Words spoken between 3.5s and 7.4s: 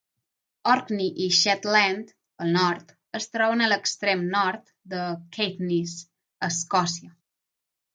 a l'extrem nord de Caithness, Escòcia.